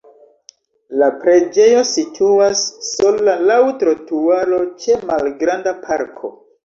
La 1.01 1.09
preĝejo 1.23 1.83
situas 1.89 2.63
sola 2.87 3.35
laŭ 3.51 3.59
trotuaro 3.83 4.63
ĉe 4.83 5.01
malgranda 5.11 5.77
parko. 5.85 6.33